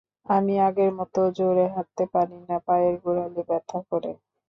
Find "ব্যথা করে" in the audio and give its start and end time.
3.49-4.11